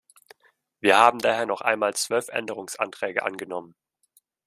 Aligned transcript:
Wir 0.79 0.97
haben 0.97 1.19
daher 1.19 1.45
noch 1.45 1.61
einmal 1.61 1.93
zwölf 1.93 2.29
Änderungsanträge 2.29 3.21
angenommen. 3.21 3.75